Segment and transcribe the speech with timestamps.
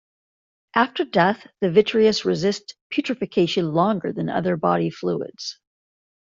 [0.73, 5.59] After death, the vitreous resists putrifaction longer than other body fluids.